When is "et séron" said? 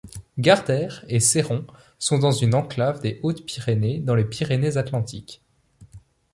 1.09-1.67